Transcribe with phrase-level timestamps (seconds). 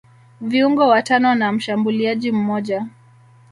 [0.41, 2.87] viungo watano na mshambuliaji mmoja